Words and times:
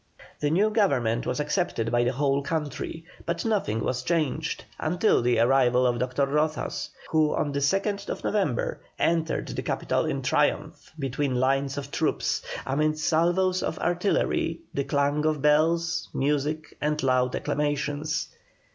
The 0.39 0.49
new 0.49 0.71
Government 0.71 1.27
was 1.27 1.39
accepted 1.39 1.91
by 1.91 2.03
the 2.03 2.11
whole 2.11 2.41
country, 2.41 3.05
but 3.23 3.45
nothing 3.45 3.81
was 3.83 4.01
changed 4.01 4.63
until 4.79 5.21
the 5.21 5.37
arrival 5.37 5.85
of 5.85 5.99
Dr. 5.99 6.25
Rozas, 6.25 6.89
who 7.11 7.35
on 7.35 7.51
the 7.51 7.59
2nd 7.59 8.23
November 8.23 8.79
entered 8.97 9.49
the 9.49 9.61
capital 9.61 10.05
in 10.07 10.23
triumph, 10.23 10.91
between 10.97 11.35
lines 11.35 11.77
of 11.77 11.91
troops, 11.91 12.41
amid 12.65 12.97
salvoes 12.97 13.61
of 13.61 13.77
artillery, 13.77 14.61
the 14.73 14.85
clang 14.85 15.23
of 15.23 15.39
bells, 15.43 16.07
music, 16.15 16.75
and 16.81 17.03
loud 17.03 17.35
acclamations. 17.35 18.29